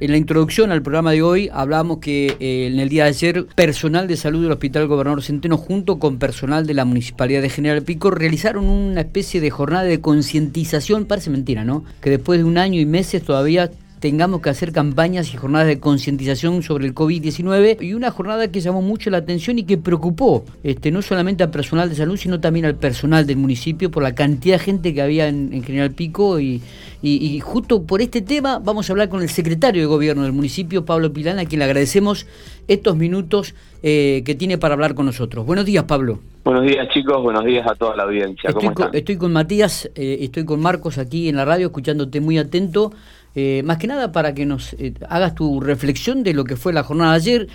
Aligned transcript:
En 0.00 0.12
la 0.12 0.16
introducción 0.16 0.70
al 0.70 0.80
programa 0.80 1.10
de 1.10 1.22
hoy 1.22 1.50
hablamos 1.52 1.98
que 1.98 2.36
eh, 2.38 2.68
en 2.68 2.78
el 2.78 2.88
día 2.88 3.02
de 3.04 3.08
ayer 3.10 3.46
personal 3.46 4.06
de 4.06 4.16
salud 4.16 4.42
del 4.42 4.52
Hospital 4.52 4.86
Gobernador 4.86 5.24
Centeno 5.24 5.56
junto 5.56 5.98
con 5.98 6.20
personal 6.20 6.68
de 6.68 6.74
la 6.74 6.84
Municipalidad 6.84 7.42
de 7.42 7.50
General 7.50 7.82
Pico 7.82 8.12
realizaron 8.12 8.68
una 8.68 9.00
especie 9.00 9.40
de 9.40 9.50
jornada 9.50 9.82
de 9.82 10.00
concientización, 10.00 11.06
parece 11.06 11.30
mentira, 11.30 11.64
¿no? 11.64 11.84
Que 12.00 12.10
después 12.10 12.38
de 12.38 12.44
un 12.44 12.58
año 12.58 12.80
y 12.80 12.86
meses 12.86 13.24
todavía 13.24 13.72
tengamos 14.00 14.40
que 14.40 14.50
hacer 14.50 14.72
campañas 14.72 15.32
y 15.32 15.36
jornadas 15.36 15.66
de 15.66 15.80
concientización 15.80 16.62
sobre 16.62 16.86
el 16.86 16.94
COVID-19 16.94 17.82
y 17.82 17.94
una 17.94 18.10
jornada 18.10 18.50
que 18.50 18.60
llamó 18.60 18.82
mucho 18.82 19.10
la 19.10 19.18
atención 19.18 19.58
y 19.58 19.64
que 19.64 19.78
preocupó 19.78 20.44
este, 20.62 20.90
no 20.90 21.02
solamente 21.02 21.42
al 21.42 21.50
personal 21.50 21.88
de 21.88 21.96
salud, 21.96 22.16
sino 22.16 22.40
también 22.40 22.66
al 22.66 22.76
personal 22.76 23.26
del 23.26 23.36
municipio 23.36 23.90
por 23.90 24.02
la 24.02 24.14
cantidad 24.14 24.56
de 24.56 24.64
gente 24.64 24.94
que 24.94 25.02
había 25.02 25.28
en, 25.28 25.62
General 25.62 25.90
Pico 25.90 26.38
y, 26.40 26.62
y, 27.02 27.40
justo 27.40 27.82
por 27.82 28.00
este 28.00 28.22
tema 28.22 28.58
vamos 28.58 28.88
a 28.88 28.92
hablar 28.92 29.08
con 29.08 29.22
el 29.22 29.28
secretario 29.28 29.82
de 29.82 29.86
gobierno 29.86 30.22
del 30.22 30.32
municipio, 30.32 30.84
Pablo 30.84 31.12
Pilana, 31.12 31.42
a 31.42 31.44
quien 31.44 31.58
le 31.58 31.64
agradecemos 31.64 32.26
estos 32.68 32.96
minutos 32.96 33.54
eh, 33.82 34.22
que 34.24 34.34
tiene 34.34 34.58
para 34.58 34.74
hablar 34.74 34.94
con 34.94 35.06
nosotros. 35.06 35.46
Buenos 35.46 35.64
días, 35.64 35.84
Pablo. 35.84 36.20
Buenos 36.44 36.64
días, 36.64 36.88
chicos. 36.88 37.22
Buenos 37.22 37.44
días 37.44 37.66
a 37.70 37.74
toda 37.74 37.94
la 37.94 38.04
audiencia. 38.04 38.50
Estoy, 38.50 38.72
con, 38.72 38.94
estoy 38.94 39.16
con 39.16 39.32
Matías, 39.32 39.90
eh, 39.94 40.18
estoy 40.22 40.44
con 40.44 40.60
Marcos 40.60 40.98
aquí 40.98 41.28
en 41.28 41.36
la 41.36 41.44
radio, 41.44 41.66
escuchándote 41.66 42.20
muy 42.20 42.38
atento. 42.38 42.92
Eh, 43.40 43.62
más 43.62 43.78
que 43.78 43.86
nada 43.86 44.10
para 44.10 44.34
que 44.34 44.44
nos 44.46 44.72
eh, 44.72 44.94
hagas 45.08 45.36
tu 45.36 45.60
reflexión 45.60 46.24
de 46.24 46.34
lo 46.34 46.42
que 46.42 46.56
fue 46.56 46.72
la 46.72 46.82
jornada 46.82 47.12
de 47.12 47.16
ayer. 47.18 47.46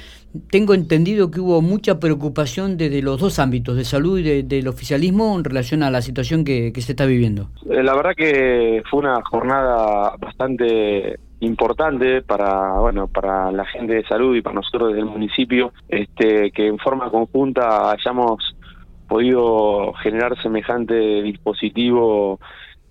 Tengo 0.49 0.73
entendido 0.73 1.29
que 1.29 1.41
hubo 1.41 1.61
mucha 1.61 1.99
preocupación 1.99 2.77
desde 2.77 3.01
los 3.01 3.19
dos 3.19 3.37
ámbitos, 3.37 3.75
de 3.75 3.83
salud 3.83 4.17
y 4.17 4.43
del 4.43 4.69
oficialismo, 4.69 5.37
en 5.37 5.43
relación 5.43 5.83
a 5.83 5.91
la 5.91 6.01
situación 6.01 6.45
que, 6.45 6.71
se 6.73 6.93
está 6.93 7.05
viviendo. 7.05 7.49
Eh, 7.69 7.83
la 7.83 7.95
verdad 7.95 8.11
que 8.15 8.81
fue 8.89 9.01
una 9.01 9.21
jornada 9.29 10.15
bastante 10.17 11.19
importante 11.41 12.21
para 12.21 12.79
bueno 12.79 13.09
para 13.09 13.51
la 13.51 13.65
gente 13.65 13.95
de 13.95 14.05
salud 14.05 14.37
y 14.37 14.41
para 14.41 14.55
nosotros 14.55 14.91
desde 14.91 15.01
el 15.01 15.07
municipio 15.07 15.73
este 15.89 16.51
que 16.51 16.67
en 16.67 16.77
forma 16.77 17.09
conjunta 17.09 17.91
hayamos 17.91 18.55
podido 19.09 19.91
generar 20.01 20.41
semejante 20.41 20.95
dispositivo 21.21 22.39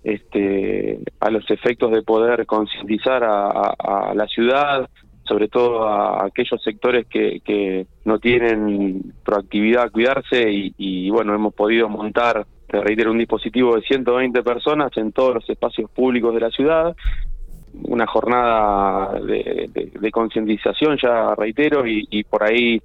este, 0.03 0.99
a 1.19 1.29
los 1.29 1.49
efectos 1.49 1.91
de 1.91 2.01
poder 2.01 2.45
concientizar 2.45 3.23
a, 3.23 4.13
la 4.13 4.27
ciudad, 4.27 4.89
sobre 5.23 5.47
todo 5.47 5.87
a 5.87 6.25
aquellos 6.25 6.61
sectores 6.61 7.07
que, 7.07 7.39
que 7.39 7.87
no 8.03 8.19
tienen 8.19 9.13
proactividad 9.23 9.83
a 9.83 9.89
cuidarse 9.89 10.45
y, 10.49 11.09
bueno, 11.09 11.33
hemos 11.33 11.53
podido 11.53 11.87
montar, 11.87 12.45
te 12.67 12.81
reitero, 12.81 13.11
un 13.11 13.19
dispositivo 13.19 13.75
de 13.75 13.81
120 13.81 14.43
personas 14.43 14.91
en 14.97 15.11
todos 15.13 15.35
los 15.35 15.49
espacios 15.49 15.89
públicos 15.91 16.33
de 16.33 16.41
la 16.41 16.49
ciudad, 16.49 16.95
una 17.83 18.05
jornada 18.05 19.19
de, 19.21 20.11
concientización, 20.11 20.97
ya 21.01 21.33
reitero, 21.35 21.87
y, 21.87 22.23
por 22.25 22.43
ahí 22.43 22.81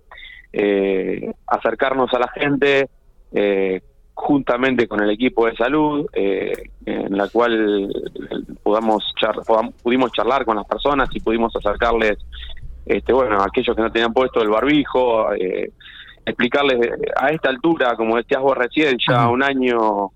eh, 0.53 1.33
acercarnos 1.47 2.13
a 2.15 2.19
la 2.21 2.29
gente, 2.29 2.89
eh, 3.33 3.81
juntamente 4.21 4.89
con 4.89 5.01
el 5.01 5.11
equipo 5.11 5.47
de 5.47 5.55
salud, 5.55 6.05
eh, 6.13 6.53
en 6.85 7.17
la 7.17 7.29
cual 7.29 7.89
podamos 8.65 9.15
pudimos 9.81 10.11
charlar 10.13 10.45
con 10.45 10.57
las 10.57 10.67
personas 10.67 11.09
y 11.15 11.21
pudimos 11.21 11.55
acercarles, 11.55 12.19
este, 12.85 13.13
bueno, 13.13 13.41
a 13.41 13.47
aquellos 13.47 13.77
que 13.77 13.83
no 13.83 13.93
tenían 13.93 14.13
puesto 14.13 14.43
el 14.43 14.49
barbijo, 14.49 15.33
eh, 15.35 15.71
explicarles 16.27 16.91
a 17.17 17.31
esta 17.31 17.49
altura, 17.49 17.95
como 17.95 18.17
decías 18.17 18.43
vos 18.43 18.59
recién, 18.59 18.99
ya 18.99 19.29
un 19.29 19.43
año, 19.43 20.11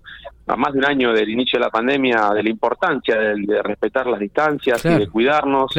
a 0.47 0.55
más 0.57 0.73
de 0.73 0.79
un 0.79 0.85
año 0.85 1.13
del 1.13 1.29
inicio 1.29 1.57
de 1.57 1.65
la 1.65 1.71
pandemia, 1.71 2.31
de 2.35 2.43
la 2.43 2.49
importancia 2.49 3.17
de, 3.17 3.61
respetar 3.63 4.05
las 4.07 4.19
distancias 4.19 4.83
y 4.83 4.89
de 4.89 5.07
cuidarnos. 5.07 5.73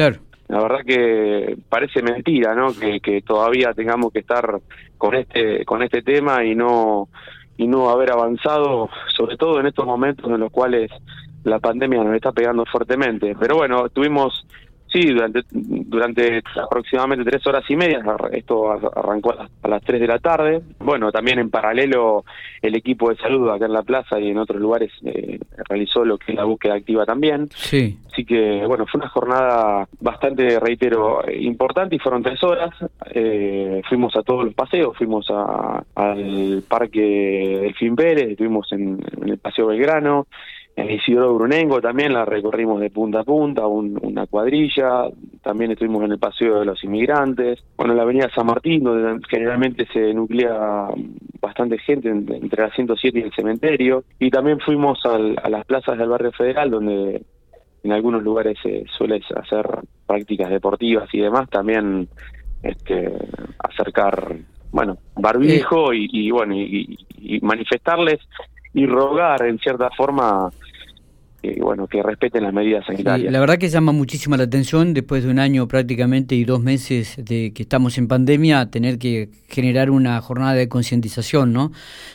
La 0.47 0.61
verdad 0.61 0.79
que 0.85 1.57
parece 1.69 2.01
mentira, 2.01 2.55
¿no? 2.55 2.73
Que, 2.73 2.99
que 2.99 3.21
todavía 3.21 3.71
tengamos 3.73 4.11
que 4.11 4.19
estar 4.19 4.59
con 4.97 5.15
este 5.15 5.63
con 5.65 5.81
este 5.81 6.01
tema 6.01 6.43
y 6.43 6.53
no 6.53 7.07
y 7.57 7.67
no 7.67 7.89
haber 7.89 8.11
avanzado, 8.11 8.89
sobre 9.15 9.37
todo 9.37 9.59
en 9.59 9.67
estos 9.67 9.85
momentos 9.85 10.29
en 10.29 10.39
los 10.39 10.51
cuales 10.51 10.91
la 11.43 11.59
pandemia 11.59 12.03
nos 12.03 12.15
está 12.15 12.31
pegando 12.31 12.65
fuertemente. 12.65 13.35
Pero 13.39 13.55
bueno, 13.55 13.89
tuvimos 13.89 14.45
Sí, 14.95 15.07
durante, 15.11 15.41
durante 15.51 16.41
aproximadamente 16.55 17.29
tres 17.29 17.45
horas 17.45 17.69
y 17.69 17.75
media, 17.75 18.01
esto 18.31 18.71
arrancó 18.71 19.33
a 19.33 19.35
las, 19.43 19.51
a 19.61 19.79
tres 19.81 19.99
de 19.99 20.07
la 20.07 20.19
tarde. 20.19 20.61
Bueno, 20.79 21.11
también 21.11 21.37
en 21.37 21.49
paralelo 21.49 22.23
el 22.61 22.75
equipo 22.75 23.09
de 23.09 23.17
salud 23.17 23.49
acá 23.49 23.65
en 23.65 23.73
la 23.73 23.83
plaza 23.83 24.17
y 24.21 24.29
en 24.29 24.37
otros 24.37 24.61
lugares 24.61 24.93
eh, 25.03 25.37
realizó 25.67 26.05
lo 26.05 26.17
que 26.17 26.31
es 26.31 26.37
la 26.37 26.45
búsqueda 26.45 26.75
activa 26.75 27.05
también. 27.05 27.49
Sí. 27.53 27.99
Así 28.09 28.23
que, 28.23 28.65
bueno, 28.65 28.85
fue 28.85 29.01
una 29.01 29.09
jornada 29.09 29.85
bastante, 29.99 30.61
reitero, 30.61 31.19
importante 31.29 31.97
y 31.97 31.99
fueron 31.99 32.23
tres 32.23 32.41
horas. 32.41 32.73
Eh, 33.13 33.81
fuimos 33.89 34.15
a 34.15 34.23
todos 34.23 34.45
los 34.45 34.53
paseos, 34.53 34.95
fuimos 34.97 35.27
a, 35.29 35.83
al 35.93 36.63
Parque 36.69 37.59
Delfín 37.63 37.97
Pérez, 37.97 38.29
estuvimos 38.29 38.71
en 38.71 39.03
el 39.25 39.37
Paseo 39.39 39.67
Belgrano, 39.67 40.27
en 40.75 40.91
Isidoro 40.91 41.35
Brunengo 41.35 41.79
también 41.79 42.13
la 42.13 42.25
recorrimos 42.25 42.81
de 42.81 42.89
punta 42.89 43.21
a 43.21 43.23
punta, 43.23 43.65
una 43.65 44.27
cuadrilla, 44.27 45.07
también 45.41 45.71
estuvimos 45.71 46.03
en 46.03 46.11
el 46.11 46.19
Paseo 46.19 46.59
de 46.59 46.65
los 46.65 46.83
Inmigrantes, 46.83 47.63
bueno, 47.77 47.93
en 47.93 47.97
la 47.97 48.03
Avenida 48.03 48.29
San 48.35 48.45
Martín, 48.45 48.83
donde 48.83 49.25
generalmente 49.29 49.87
se 49.93 50.13
nuclea 50.13 50.87
bastante 51.39 51.77
gente 51.77 52.09
entre 52.09 52.63
la 52.63 52.69
107 52.71 53.19
y 53.19 53.21
el 53.21 53.33
cementerio, 53.33 54.03
y 54.19 54.29
también 54.29 54.59
fuimos 54.59 54.99
a 55.05 55.17
las 55.49 55.65
plazas 55.65 55.97
del 55.97 56.09
barrio 56.09 56.33
federal, 56.33 56.69
donde 56.69 57.23
en 57.83 57.91
algunos 57.91 58.21
lugares 58.21 58.57
se 58.61 58.83
suele 58.97 59.21
hacer 59.35 59.65
prácticas 60.05 60.49
deportivas 60.49 61.07
y 61.13 61.19
demás, 61.19 61.49
también 61.49 62.09
este, 62.63 63.13
acercar, 63.59 64.35
bueno, 64.71 64.97
barbijo 65.15 65.93
eh. 65.93 66.07
y, 66.11 66.31
bueno, 66.31 66.53
y 66.53 67.39
manifestarles 67.41 68.19
y 68.75 68.85
rogar 68.85 69.43
en 69.47 69.57
cierta 69.57 69.89
forma 69.97 70.51
bueno 71.61 71.87
que 71.87 72.01
respeten 72.01 72.43
las 72.43 72.53
medidas 72.53 72.85
sanitarias. 72.85 73.31
la 73.31 73.39
verdad 73.39 73.57
que 73.57 73.69
llama 73.69 73.91
muchísima 73.91 74.37
la 74.37 74.43
atención 74.43 74.93
después 74.93 75.23
de 75.23 75.29
un 75.29 75.39
año 75.39 75.67
prácticamente 75.67 76.35
y 76.35 76.45
dos 76.45 76.61
meses 76.61 77.15
de 77.17 77.51
que 77.53 77.63
estamos 77.63 77.97
en 77.97 78.07
pandemia 78.07 78.69
tener 78.69 78.97
que 78.97 79.29
generar 79.47 79.89
una 79.89 80.19
jornada 80.21 80.53
de 80.53 80.67
concientización, 80.67 81.53
¿no? 81.53 81.71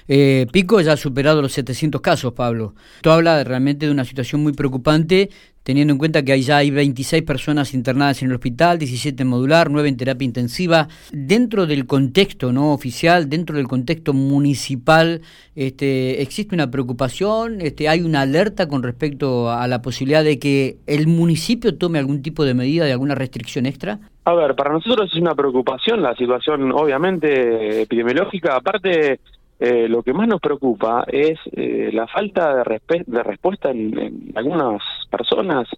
Eh, 0.09 0.47
Pico 0.53 0.81
ya 0.81 0.93
ha 0.93 0.97
superado 0.97 1.43
los 1.43 1.53
700 1.53 2.01
casos, 2.01 2.33
Pablo. 2.33 2.75
Esto 2.97 3.13
habla 3.13 3.45
realmente 3.45 3.87
de 3.87 3.93
una 3.93 4.05
situación 4.05 4.43
muy 4.43 4.53
preocupante 4.53 5.31
teniendo 5.63 5.93
en 5.93 5.99
cuenta 5.99 6.23
que 6.23 6.41
ya 6.41 6.59
hay 6.59 6.71
26 6.71 7.23
personas 7.23 7.75
internadas 7.75 8.23
en 8.23 8.29
el 8.29 8.35
hospital, 8.35 8.79
17 8.79 9.23
en 9.23 9.29
modular, 9.29 9.71
9 9.71 9.89
en 9.89 9.97
terapia 9.97 10.25
intensiva. 10.25 10.89
Dentro 11.13 11.67
del 11.67 11.87
contexto 11.87 12.53
no 12.53 12.73
oficial, 12.73 13.29
dentro 13.29 13.57
del 13.57 13.69
contexto 13.69 14.13
municipal, 14.13 15.21
este, 15.55 16.23
existe 16.23 16.55
una 16.55 16.71
preocupación, 16.71 17.61
este, 17.61 17.89
hay 17.89 18.01
una 18.01 18.23
alerta 18.23 18.69
con 18.69 18.83
respecto 18.83 19.51
a 19.51 19.67
la 19.69 19.83
posibilidad 19.83 20.25
de 20.25 20.39
que 20.39 20.79
el 20.87 21.07
municipio 21.07 21.77
tome 21.77 21.99
algún 21.99 22.23
tipo 22.23 22.45
de 22.45 22.55
medida, 22.55 22.85
de 22.85 22.93
alguna 22.93 23.15
restricción 23.15 23.67
extra. 23.67 24.01
A 24.25 24.35
ver, 24.35 24.55
para 24.55 24.73
nosotros 24.73 25.11
es 25.13 25.21
una 25.21 25.35
preocupación 25.35 26.03
la 26.03 26.15
situación, 26.15 26.73
obviamente, 26.73 27.83
epidemiológica. 27.83 28.57
Aparte, 28.57 29.21
eh, 29.63 29.89
lo 29.89 30.03
que 30.03 30.15
más 30.15 30.27
nos 30.27 30.41
preocupa 30.41 31.05
es 31.07 31.39
eh, 31.53 31.91
la 31.93 32.07
falta 32.07 32.65
de, 32.65 32.81
de 33.07 33.23
respuesta 33.23 33.71
en, 33.71 34.33
algunas 34.35 34.83
personas 35.11 35.69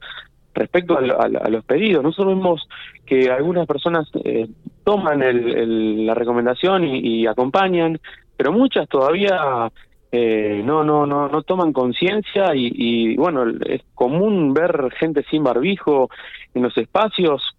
respecto 0.55 0.97
a, 0.97 1.29
los 1.29 1.65
pedidos. 1.65 2.05
Nosotros 2.05 2.37
vemos 2.37 2.69
que 3.05 3.29
algunas 3.29 3.67
personas 3.67 4.09
eh, 4.23 4.47
toman 4.85 6.07
la 6.07 6.15
recomendación 6.15 6.85
y, 6.85 7.27
acompañan, 7.27 7.99
pero 8.37 8.53
muchas 8.53 8.89
todavía 8.89 9.69
no 10.13 10.85
no 10.85 11.07
no 11.07 11.29
no 11.29 11.43
toman 11.43 11.73
conciencia 11.73 12.55
y, 12.55 12.71
y, 12.75 13.17
bueno 13.17 13.45
es 13.65 13.81
común 13.95 14.53
ver 14.53 14.91
gente 14.99 15.25
sin 15.31 15.43
barbijo 15.43 16.11
en 16.53 16.63
los 16.65 16.77
espacios 16.77 17.57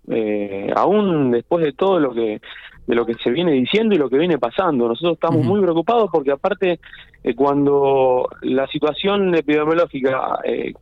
aún 0.76 1.32
después 1.32 1.66
de 1.66 1.74
todo 1.74 2.00
lo 2.00 2.14
que 2.14 2.42
de 2.86 2.96
lo 2.96 3.06
que 3.06 3.14
se 3.16 3.32
viene 3.32 3.52
diciendo 3.52 3.96
y 3.96 3.98
lo 3.98 4.10
que 4.10 4.18
viene 4.18 4.38
pasando. 4.38 4.88
Nosotros 4.88 5.14
estamos 5.14 5.46
muy 5.46 5.62
preocupados 5.62 6.10
porque 6.12 6.32
aparte 6.32 6.80
eh, 7.24 7.36
cuando 7.36 8.28
la 8.42 8.68
situación 8.68 9.34
epidemiológica 9.36 10.40
eh, 10.44 10.74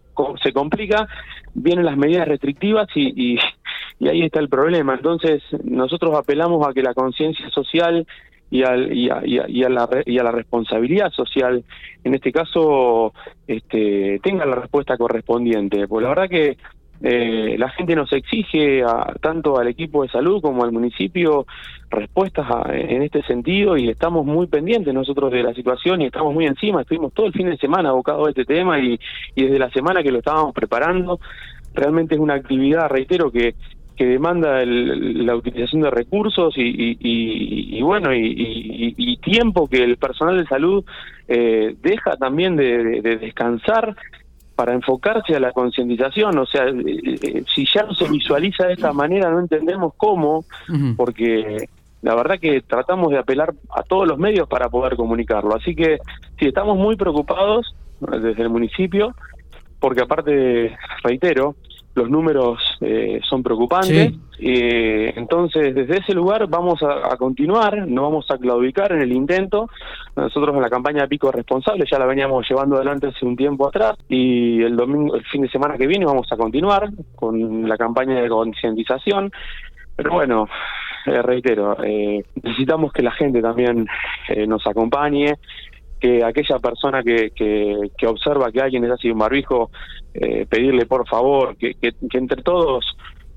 se 0.42 0.53
complica, 0.53 1.07
vienen 1.53 1.86
las 1.86 1.98
medidas 1.98 2.27
restrictivas 2.27 2.88
y, 2.95 3.33
y, 3.33 4.07
ahí 4.07 4.24
está 4.24 4.39
el 4.39 4.50
problema. 4.50 4.95
Entonces 4.95 5.44
nosotros 5.63 6.15
apelamos 6.15 6.68
a 6.68 6.74
que 6.74 6.81
la 6.81 6.94
conciencia 6.94 7.50
social 7.50 8.06
y, 8.50 8.63
al, 8.63 8.92
y, 8.95 9.09
a, 9.09 9.21
y, 9.25 9.63
a, 9.63 9.69
la, 9.69 9.88
y 10.06 10.18
a 10.18 10.24
la 10.24 10.31
responsabilidad 10.31 11.12
social, 11.12 11.63
en 12.03 12.15
este 12.15 12.31
caso, 12.31 13.13
este, 13.48 14.19
tenga 14.21 14.45
la 14.45 14.56
respuesta 14.56 14.98
correspondiente. 14.98 15.88
Pues 15.88 16.03
la 16.03 16.09
verdad 16.09 16.30
que 16.30 16.57
eh, 17.03 17.56
la 17.57 17.69
gente 17.69 17.95
nos 17.95 18.12
exige 18.13 18.83
a, 18.83 19.13
tanto 19.19 19.57
al 19.57 19.68
equipo 19.68 20.03
de 20.03 20.09
salud 20.09 20.42
como 20.42 20.63
al 20.63 20.71
municipio 20.71 21.45
respuestas 21.89 22.48
en 22.69 23.01
este 23.01 23.24
sentido 23.24 23.75
y 23.75 23.89
estamos 23.89 24.25
muy 24.25 24.48
pendientes 24.48 24.94
nosotros 24.94 25.31
de 25.31 25.44
la 25.44 25.53
situación 25.53 26.01
y 26.01 26.06
estamos 26.06 26.33
muy 26.33 26.45
encima. 26.45 26.81
Estuvimos 26.81 27.13
todo 27.13 27.25
el 27.25 27.33
fin 27.33 27.50
de 27.50 27.57
semana 27.57 27.89
abocados 27.89 28.27
a 28.27 28.30
este 28.30 28.45
tema 28.45 28.80
y, 28.80 29.00
desde 29.36 29.59
la 29.59 29.69
semana 29.71 30.03
que 30.03 30.12
lo 30.12 30.19
estábamos 30.19 30.53
preparando, 30.53 31.19
realmente 31.74 32.15
es 32.15 32.21
una 32.21 32.36
actividad, 32.36 32.88
reitero, 32.89 33.31
que 33.31 33.56
que 34.01 34.07
demanda 34.07 34.65
la 34.65 35.36
utilización 35.36 35.83
de 35.83 35.92
recursos 35.92 36.56
y, 36.57 37.80
bueno, 37.83 38.09
y, 38.15 39.18
tiempo 39.21 39.68
que 39.68 39.83
el 39.83 39.98
personal 39.98 40.38
de 40.38 40.48
salud 40.48 40.83
eh, 41.27 41.75
deja 41.83 42.18
también 42.18 42.56
de, 42.56 43.01
descansar 43.01 43.95
para 44.56 44.74
enfocarse 44.74 45.36
a 45.36 45.39
la 45.39 45.51
concientización, 45.51 46.38
o 46.38 46.45
sea, 46.45 46.65
eh, 46.68 46.74
eh, 47.24 47.44
si 47.53 47.65
ya 47.65 47.83
no 47.83 47.94
se 47.94 48.07
visualiza 48.09 48.68
de 48.68 48.74
esta 48.74 48.94
manera, 48.94 49.31
no 49.31 49.39
entendemos 49.39 49.94
cómo, 49.98 50.45
porque 50.98 51.68
la 52.01 52.15
verdad 52.15 52.39
que 52.39 52.62
tratamos 52.62 53.12
de 53.12 53.18
apelar 53.18 53.53
a 53.75 53.83
todos 53.83 54.07
los 54.07 54.18
medios 54.18 54.48
para 54.48 54.69
poder 54.69 54.95
comunicarlo. 54.95 55.56
Así 55.56 55.75
que 55.75 56.00
sí, 56.39 56.48
estamos 56.48 56.77
muy 56.77 56.95
preocupados 56.95 57.75
desde 58.00 58.42
el 58.42 58.50
municipio, 58.50 59.15
porque 59.80 60.01
aparte, 60.01 60.77
reitero, 61.03 61.56
los 61.93 62.09
números 62.09 62.59
eh, 62.81 63.19
son 63.27 63.43
preocupantes. 63.43 64.13
Eh, 64.39 65.13
entonces, 65.15 65.75
desde 65.75 65.99
ese 65.99 66.13
lugar 66.13 66.47
vamos 66.47 66.81
a, 66.81 67.15
continuar, 67.17 67.88
no 67.88 68.03
vamos 68.03 68.25
a 68.29 68.38
claudicar 68.38 68.91
en 68.93 69.01
el 69.01 69.11
intento. 69.11 69.69
Nosotros 70.15 70.55
en 70.55 70.61
la 70.61 70.69
campaña 70.69 71.01
de 71.03 71.07
Pico 71.07 71.31
Responsable 71.31 71.85
ya 71.89 71.99
la 71.99 72.05
veníamos 72.05 72.47
llevando 72.49 72.75
adelante 72.75 73.07
hace 73.07 73.25
un 73.25 73.35
tiempo 73.35 73.67
atrás 73.67 73.95
y 74.09 74.61
el 74.61 74.75
domingo, 74.75 75.15
el 75.15 75.25
fin 75.25 75.41
de 75.41 75.49
semana 75.49 75.77
que 75.77 75.88
viene 75.88 76.05
vamos 76.05 76.27
a 76.31 76.38
continuar 76.38 76.89
con 77.15 77.67
la 77.67 77.77
campaña 77.77 78.21
de 78.21 78.29
concientización. 78.29 79.31
Pero 79.95 80.11
bueno, 80.13 80.47
eh, 81.05 81.21
reitero, 81.21 81.77
necesitamos 82.41 82.93
que 82.93 83.03
la 83.03 83.11
gente 83.11 83.41
también 83.41 83.85
nos 84.47 84.65
acompañe, 84.65 85.35
que 86.01 86.24
aquella 86.25 86.57
persona 86.57 87.03
que, 87.03 87.30
que, 87.36 88.07
observa 88.07 88.51
que 88.51 88.59
alguien 88.59 88.83
es 88.83 88.92
así 88.92 89.12
un 89.12 89.19
barbijo, 89.19 89.69
eh, 90.13 90.45
pedirle 90.50 90.88
por 90.88 91.07
favor, 91.07 91.56
que, 91.56 91.75
que, 91.75 91.94
entre 92.13 92.42
todos 92.42 92.83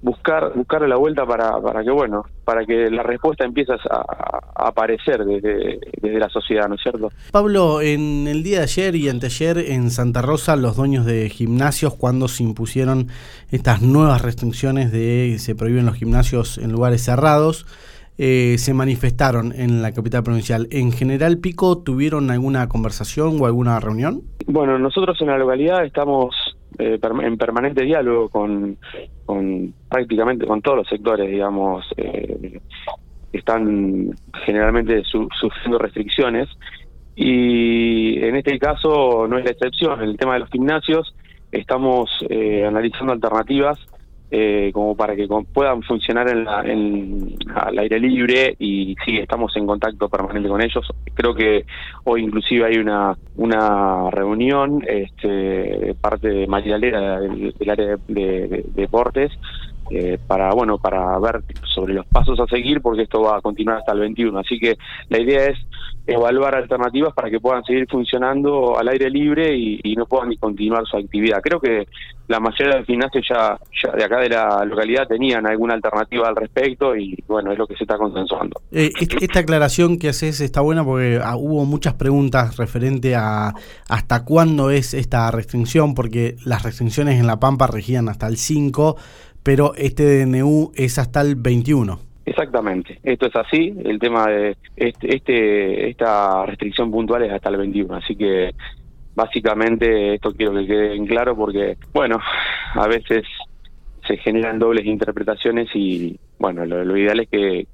buscar 0.00 0.52
buscarle 0.54 0.86
la 0.86 0.96
vuelta 0.96 1.24
para, 1.24 1.58
para 1.62 1.82
que 1.82 1.90
bueno 1.90 2.26
para 2.44 2.66
que 2.66 2.90
la 2.90 3.02
respuesta 3.02 3.46
empiece 3.46 3.72
a, 3.72 4.04
aparecer 4.54 5.24
desde, 5.24 5.78
desde, 6.02 6.18
la 6.18 6.28
sociedad 6.28 6.68
no 6.68 6.74
es 6.74 6.82
cierto 6.82 7.08
Pablo 7.32 7.80
en 7.80 8.26
el 8.26 8.42
día 8.42 8.58
de 8.58 8.64
ayer 8.64 8.96
y 8.96 9.08
anteayer 9.08 9.56
en 9.56 9.90
Santa 9.90 10.20
Rosa 10.20 10.56
los 10.56 10.76
dueños 10.76 11.06
de 11.06 11.30
gimnasios 11.30 11.94
cuando 11.94 12.28
se 12.28 12.42
impusieron 12.42 13.08
estas 13.50 13.80
nuevas 13.80 14.20
restricciones 14.20 14.92
de 14.92 15.36
se 15.38 15.54
prohíben 15.54 15.86
los 15.86 15.94
gimnasios 15.94 16.58
en 16.58 16.70
lugares 16.70 17.02
cerrados 17.02 17.64
eh, 18.16 18.58
se 18.58 18.74
manifestaron 18.74 19.52
en 19.52 19.82
la 19.82 19.92
capital 19.92 20.22
provincial. 20.22 20.68
¿En 20.70 20.92
General 20.92 21.38
Pico 21.38 21.78
tuvieron 21.82 22.30
alguna 22.30 22.68
conversación 22.68 23.40
o 23.40 23.46
alguna 23.46 23.80
reunión? 23.80 24.22
Bueno, 24.46 24.78
nosotros 24.78 25.20
en 25.20 25.28
la 25.28 25.38
localidad 25.38 25.84
estamos 25.84 26.32
eh, 26.78 27.00
en 27.02 27.36
permanente 27.36 27.82
diálogo 27.82 28.28
con, 28.28 28.78
prácticamente 29.88 30.46
con 30.46 30.62
todos 30.62 30.78
los 30.78 30.88
sectores, 30.88 31.28
digamos, 31.28 31.84
eh, 31.96 32.60
están 33.32 34.10
generalmente 34.44 35.02
sufriendo 35.02 35.78
restricciones 35.78 36.48
y 37.16 38.22
en 38.24 38.36
este 38.36 38.60
caso 38.60 39.26
no 39.28 39.38
es 39.38 39.44
la 39.44 39.50
excepción. 39.50 40.00
En 40.00 40.10
el 40.10 40.16
tema 40.16 40.34
de 40.34 40.40
los 40.40 40.50
gimnasios 40.50 41.16
estamos 41.50 42.10
analizando 42.30 43.12
alternativas 43.12 43.78
eh, 44.36 44.72
como 44.72 44.96
para 44.96 45.14
que 45.14 45.28
puedan 45.52 45.80
funcionar 45.84 46.28
en, 46.28 46.44
la, 46.44 46.58
al 47.54 47.78
aire 47.78 48.00
libre 48.00 48.56
y 48.58 48.96
sí, 49.04 49.18
estamos 49.18 49.56
en 49.56 49.64
contacto 49.64 50.08
permanente 50.08 50.48
con 50.48 50.60
ellos. 50.60 50.84
Creo 51.14 51.36
que 51.36 51.64
hoy 52.02 52.24
inclusive 52.24 52.66
hay 52.66 52.78
una, 52.78 53.16
una 53.36 54.10
reunión 54.10 54.82
este, 54.88 55.28
de 55.28 55.94
parte 55.94 56.26
de 56.28 56.48
Alera 56.74 57.20
del, 57.20 57.54
área 57.70 57.96
de 58.08 58.64
deportes 58.74 59.30
eh, 59.96 60.18
para 60.26 60.52
bueno 60.52 60.78
para 60.78 61.16
ver 61.20 61.42
sobre 61.72 61.94
los 61.94 62.06
pasos 62.06 62.40
a 62.40 62.46
seguir 62.46 62.80
porque 62.80 63.02
esto 63.02 63.22
va 63.22 63.36
a 63.36 63.40
continuar 63.40 63.78
hasta 63.78 63.92
el 63.92 64.00
21 64.00 64.38
así 64.40 64.58
que 64.58 64.76
la 65.08 65.20
idea 65.20 65.46
es 65.46 65.58
evaluar 66.06 66.54
alternativas 66.54 67.14
para 67.14 67.30
que 67.30 67.40
puedan 67.40 67.64
seguir 67.64 67.86
funcionando 67.90 68.78
al 68.78 68.88
aire 68.88 69.08
libre 69.08 69.56
y, 69.56 69.94
no 69.96 70.06
puedan 70.06 70.34
continuar 70.34 70.84
su 70.86 70.96
actividad. 70.96 71.40
Creo 71.40 71.60
que 71.60 71.86
la 72.26 72.40
mayoría 72.40 72.78
de 72.78 72.84
gimnasios 72.84 73.24
ya, 73.28 73.56
ya 73.80 73.92
de 73.92 74.04
acá 74.04 74.18
de 74.18 74.28
la 74.28 74.64
localidad 74.64 75.06
tenían 75.06 75.46
alguna 75.46 75.74
alternativa 75.74 76.26
al 76.26 76.34
respecto 76.34 76.96
y 76.96 77.16
bueno 77.28 77.52
es 77.52 77.58
lo 77.58 77.66
que 77.66 77.76
se 77.76 77.84
está 77.84 77.96
consensuando. 77.96 78.60
Eh, 78.72 78.90
esta 79.20 79.40
aclaración 79.40 79.98
que 80.00 80.08
haces 80.08 80.40
está 80.40 80.62
buena 80.62 80.84
porque 80.84 81.20
ah, 81.22 81.36
hubo 81.36 81.64
muchas 81.64 81.94
preguntas 81.94 82.56
referente 82.56 83.14
a 83.14 83.54
hasta 83.88 84.24
cuándo 84.24 84.70
es 84.70 84.94
esta 84.94 85.30
restricción 85.30 85.94
porque 85.94 86.34
las 86.44 86.64
restricciones 86.64 87.20
en 87.20 87.28
la 87.28 87.38
Pampa 87.38 87.68
regían 87.68 88.08
hasta 88.08 88.26
el 88.26 88.36
5 88.36 88.96
pero 89.44 89.74
este 89.76 90.24
DNU 90.24 90.72
es 90.74 90.98
hasta 90.98 91.20
el 91.20 91.36
21. 91.36 92.00
Exactamente, 92.26 92.98
esto 93.04 93.26
es 93.26 93.36
así, 93.36 93.74
el 93.84 93.98
tema 93.98 94.26
de 94.26 94.56
este, 94.76 95.14
este, 95.14 95.90
esta 95.90 96.46
restricción 96.46 96.90
puntual 96.90 97.22
es 97.22 97.32
hasta 97.32 97.50
el 97.50 97.58
21, 97.58 97.94
así 97.94 98.16
que 98.16 98.54
básicamente 99.14 100.14
esto 100.14 100.32
quiero 100.32 100.54
que 100.54 100.66
quede 100.66 100.96
en 100.96 101.06
claro 101.06 101.36
porque, 101.36 101.76
bueno, 101.92 102.18
a 102.74 102.88
veces 102.88 103.24
se 104.08 104.16
generan 104.16 104.58
dobles 104.58 104.86
interpretaciones 104.86 105.68
y, 105.74 106.18
bueno, 106.38 106.64
lo, 106.66 106.96
ideal 106.96 107.20
es 107.20 107.28
que, 107.28 107.66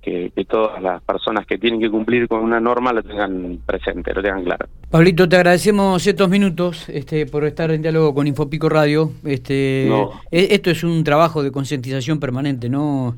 todas 0.49 0.83
las 0.83 1.03
personas 1.03 1.47
que 1.47 1.59
tienen 1.59 1.81
que 1.81 1.91
cumplir 1.91 2.27
con 2.29 2.41
una 2.41 2.61
norma 2.61 2.93
lo 2.93 3.03
tengan 3.03 3.59
presente, 3.65 4.13
lo 4.13 4.23
tengan 4.23 4.45
claro. 4.45 4.67
Pablito, 4.91 5.29
te 5.29 5.37
agradecemos 5.37 6.07
estos 6.07 6.29
minutos 6.29 6.89
este, 6.89 7.27
por 7.27 7.45
estar 7.45 7.71
en 7.71 7.83
diálogo 7.83 8.15
con 8.15 8.27
Infopico 8.27 8.69
Radio. 8.69 9.13
Este, 9.25 9.89
e, 9.89 10.09
Esto 10.31 10.71
es 10.71 10.83
un 10.85 11.05
trabajo 11.05 11.43
de 11.43 11.53
concientización 11.53 12.21
permanente, 12.21 12.69
¿no? 12.69 13.17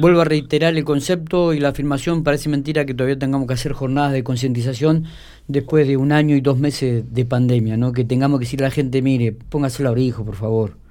Vuelvo 0.00 0.22
a 0.22 0.24
reiterar 0.24 0.74
el 0.74 0.84
concepto 0.84 1.52
y 1.52 1.60
la 1.60 1.68
afirmación, 1.68 2.24
parece 2.24 2.48
mentira 2.48 2.84
que 2.84 2.94
todavía 2.94 3.18
tengamos 3.18 3.46
que 3.46 3.54
hacer 3.54 3.72
jornadas 3.72 4.12
de 4.12 4.24
concientización 4.24 5.04
después 5.48 5.86
de 5.86 5.96
un 5.96 6.12
año 6.12 6.34
y 6.34 6.40
dos 6.40 6.58
meses 6.58 7.12
de 7.12 7.24
pandemia, 7.24 7.76
¿no? 7.76 7.92
Que 7.92 8.04
tengamos 8.04 8.38
que 8.38 8.44
decirle 8.46 8.66
a 8.66 8.68
la 8.68 8.74
gente, 8.74 9.02
mire, 9.02 9.32
póngase 9.32 9.82
el 9.82 9.88
abrigo, 9.88 10.24
por 10.24 10.36
favor. 10.36 10.81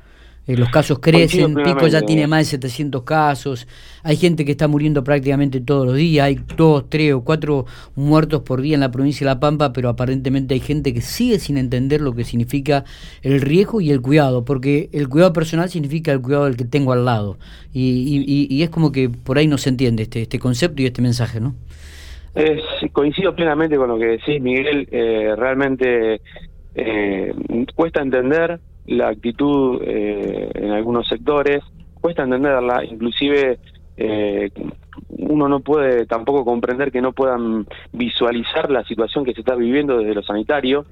Eh, 0.48 0.58
los 0.58 0.70
casos 0.70 0.98
crecen, 1.00 1.54
Pico 1.54 1.88
ya 1.88 2.02
tiene 2.02 2.26
más 2.26 2.40
de 2.40 2.46
700 2.46 3.04
casos, 3.04 3.68
hay 4.02 4.16
gente 4.16 4.44
que 4.44 4.52
está 4.52 4.68
muriendo 4.68 5.04
prácticamente 5.04 5.62
todos 5.62 5.86
los 5.86 5.96
días, 5.96 6.26
hay 6.26 6.40
dos, 6.58 6.90
tres 6.90 7.14
o 7.14 7.24
cuatro 7.24 7.66
muertos 7.96 8.42
por 8.42 8.60
día 8.60 8.74
en 8.74 8.80
la 8.80 8.90
provincia 8.90 9.24
de 9.24 9.34
La 9.36 9.40
Pampa, 9.40 9.72
pero 9.72 9.90
aparentemente 9.90 10.56
hay 10.56 10.60
gente 10.60 10.96
que 10.96 11.02
sigue 11.02 11.38
sin 11.38 11.58
entender 11.58 12.02
lo 12.02 12.14
que 12.14 12.24
significa 12.24 12.86
el 13.22 13.40
riesgo 13.40 13.82
y 13.82 13.92
el 13.92 14.02
cuidado, 14.02 14.44
porque 14.44 14.90
el 14.94 15.10
cuidado 15.10 15.32
personal 15.32 15.70
significa 15.70 16.12
el 16.12 16.22
cuidado 16.22 16.46
del 16.46 16.58
que 16.58 16.66
tengo 16.66 16.92
al 16.92 17.06
lado, 17.06 17.38
y, 17.72 18.62
es 18.64 18.70
como 18.72 18.92
que 18.92 19.10
por 19.10 19.38
ahí 19.38 19.48
no 19.48 19.60
se 19.60 19.70
entiende 19.70 20.04
este, 20.04 20.24
este 20.24 20.40
concepto 20.40 20.82
y 20.82 20.88
este 20.88 21.02
mensaje, 21.02 21.40
¿no? 21.40 21.56
coincido 22.94 23.36
plenamente 23.36 23.76
con 23.76 23.90
lo 23.90 24.00
que 24.00 24.06
decís, 24.06 24.42
Miguel, 24.42 24.88
eh, 24.90 25.36
realmente 25.36 26.22
eh, 26.76 27.34
cuesta 27.76 28.02
entender 28.02 28.60
la 28.86 29.10
actitud 29.10 29.82
eh, 29.84 30.50
en 30.54 30.72
algunos 30.72 31.08
sectores, 31.08 31.64
cuesta 32.00 32.24
entenderla, 32.24 32.84
inclusive 32.84 33.60
eh, 33.98 34.50
uno 35.10 35.48
no 35.48 35.60
puede 35.60 36.06
tampoco 36.06 36.44
comprender 36.44 36.92
que 36.92 37.02
no 37.02 37.14
puedan 37.14 37.68
visualizar 37.94 38.70
la 38.72 38.84
situación 38.84 39.24
que 39.24 39.34
se 39.34 39.42
está 39.42 39.56
viviendo 39.56 39.98
desde 39.98 40.16
lo 40.16 40.24
sanitario, 40.24 40.86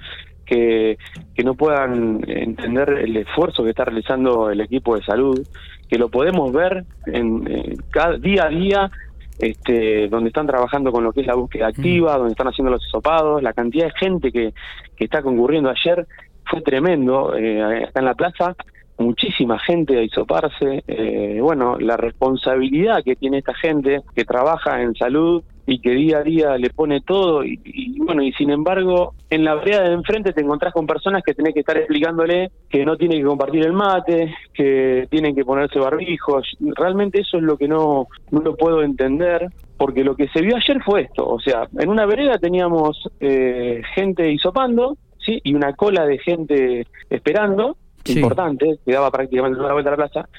que, 0.46 0.98
que 1.36 1.43
no 1.43 1.55
puedan 1.55 2.22
entender 2.27 2.89
el 2.89 3.17
esfuerzo 3.17 3.63
que 3.63 3.72
está 3.72 3.86
realizando 3.86 4.50
el 4.50 4.62
equipo 4.62 4.96
de 4.96 5.03
salud, 5.03 5.48
que 5.88 5.98
lo 5.98 6.10
podemos 6.10 6.51
ver 6.51 6.86
en, 7.08 7.75
cada 7.89 8.17
día 8.17 8.46
a 8.46 8.50
día 8.50 8.91
este, 9.39 10.08
donde 10.10 10.29
están 10.29 10.48
trabajando 10.48 10.91
con 10.91 11.03
lo 11.03 11.13
que 11.13 11.22
es 11.22 11.27
la 11.27 11.36
búsqueda 11.36 11.67
activa, 11.67 12.17
donde 12.17 12.31
están 12.31 12.48
haciendo 12.48 12.72
los 12.72 12.86
hisopados, 12.86 13.41
la 13.41 13.53
cantidad 13.53 13.86
de 13.86 13.93
gente 13.98 14.31
que, 14.31 14.53
que 14.96 15.05
está 15.05 15.22
concurriendo. 15.22 15.69
Ayer 15.69 16.05
fue 16.50 16.62
tremendo, 16.62 17.36
eh, 17.36 17.62
acá 17.62 18.00
en 18.00 18.06
la 18.06 18.15
plaza, 18.15 18.56
muchísima 19.00 19.58
gente 19.60 19.98
a 19.98 20.03
hisoparse, 20.03 20.84
eh, 20.88 21.39
bueno, 21.41 21.77
la 21.79 21.98
responsabilidad 21.98 23.03
que 23.03 23.15
tiene 23.15 23.39
esta 23.39 23.53
gente 23.53 24.01
que 24.15 24.25
trabaja 24.25 24.82
en 24.82 24.94
salud 24.96 25.44
y 25.65 25.79
que 25.79 25.91
día 25.91 26.18
a 26.18 26.24
día 26.24 26.58
le 26.58 26.72
pone 26.72 27.01
todo 27.01 27.46
y, 27.46 27.98
bueno, 28.00 28.24
y 28.24 28.34
sin 28.34 28.50
embargo, 28.50 29.13
en 29.29 29.46
la 29.46 29.56
vereda 29.56 29.84
de 29.84 29.94
enfrente 29.94 30.34
te 30.34 30.41
encontrás 30.41 30.74
con 30.74 30.88
personas 30.88 31.24
que 31.24 31.34
tenés 31.34 31.53
que 31.53 31.60
estar 31.60 31.77
explicándole 31.77 32.51
que 32.70 32.84
no 32.86 32.98
tienen 32.98 33.20
que 33.20 33.27
compartir 33.27 33.65
el 33.65 33.74
mate, 33.74 34.34
que 34.53 35.08
tienen 35.10 35.36
que 35.36 35.46
ponerse 35.46 35.79
barbijos, 35.79 36.58
realmente 36.75 37.22
eso 37.22 37.38
es 37.38 37.44
lo 37.44 37.56
que 37.56 37.68
no, 37.68 38.08
no 38.32 38.41
lo 38.41 38.56
puedo 38.58 38.82
entender, 38.82 39.48
porque 39.77 40.03
lo 40.03 40.15
que 40.15 40.27
se 40.29 40.41
vio 40.41 40.58
ayer 40.58 40.82
fue 40.84 41.03
esto, 41.03 41.27
o 41.29 41.39
sea, 41.39 41.68
en 41.77 41.89
una 41.89 42.06
vereda 42.06 42.38
teníamos 42.38 43.08
eh, 43.20 43.82
gente 43.96 44.29
hisopando, 44.32 44.98
y 45.43 45.53
una 45.53 45.74
cola 45.74 46.05
de 46.05 46.17
gente 46.19 46.88
esperando, 47.09 47.77
importante, 48.05 48.79
que 48.86 48.93
daba 48.93 49.12
prácticamente 49.12 49.57
toda 49.57 49.69
la 49.69 49.74
vuelta 49.74 49.89
a 49.89 49.98
la 49.98 50.07
plaza, 50.07 50.29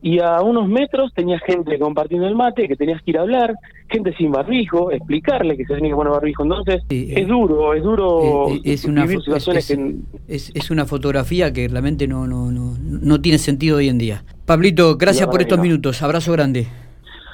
y 0.00 0.20
a 0.20 0.40
unos 0.42 0.68
metros 0.68 1.12
tenías 1.12 1.42
gente 1.42 1.78
compartiendo 1.78 2.28
el 2.28 2.36
mate, 2.36 2.68
que 2.68 2.76
tenías 2.76 3.02
que 3.02 3.10
ir 3.10 3.18
a 3.18 3.22
hablar, 3.22 3.54
gente 3.88 4.14
sin 4.16 4.30
barbijo, 4.30 4.92
explicarle 4.92 5.56
que 5.56 5.64
se 5.64 5.74
tenía 5.74 5.90
que 5.90 5.96
poner 5.96 6.12
barbijo. 6.12 6.44
Entonces, 6.44 6.82
es 6.88 7.16
eh, 7.16 7.24
duro, 7.26 7.74
es 7.74 7.82
duro 7.82 8.48
eh, 8.48 8.60
es, 8.64 8.84
una, 8.84 9.04
es, 9.04 10.52
es, 10.54 10.70
una 10.70 10.84
fotografía 10.84 11.52
que 11.52 11.66
realmente 11.66 12.06
no, 12.06 12.28
no, 12.28 12.52
no, 12.52 12.76
no 12.80 13.20
tiene 13.20 13.38
sentido 13.38 13.78
hoy 13.78 13.88
en 13.88 13.98
día. 13.98 14.22
Pablito, 14.46 14.96
gracias 14.96 15.26
por 15.28 15.40
estos 15.40 15.58
minutos. 15.58 16.00
Abrazo 16.02 16.32
grande. 16.32 16.68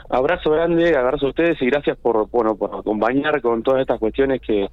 Abrazo 0.09 0.51
grande, 0.51 0.97
abrazo 0.97 1.27
a 1.27 1.29
ustedes 1.31 1.61
y 1.61 1.67
gracias 1.67 1.97
por, 1.99 2.29
bueno, 2.31 2.55
por 2.57 2.75
acompañar 2.75 3.41
con 3.43 3.63
todas 3.63 3.81
estas 3.81 3.99
cuestiones 3.99 4.41
que, 4.41 4.69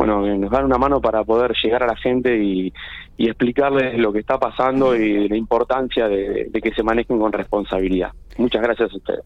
bueno, 0.00 0.22
nos 0.38 0.50
dan 0.50 0.64
una 0.64 0.78
mano 0.78 0.98
para 0.98 1.22
poder 1.24 1.52
llegar 1.62 1.82
a 1.82 1.88
la 1.88 1.96
gente 1.96 2.34
y, 2.42 2.72
explicarles 3.18 3.98
lo 3.98 4.14
que 4.14 4.20
está 4.20 4.38
pasando 4.38 4.96
y 4.96 5.28
la 5.28 5.36
importancia 5.36 6.08
de 6.08 6.50
que 6.50 6.72
se 6.72 6.82
manejen 6.82 7.18
con 7.18 7.30
responsabilidad. 7.30 8.12
Muchas 8.38 8.62
gracias 8.62 8.90
a 8.90 8.96
ustedes. 8.96 9.24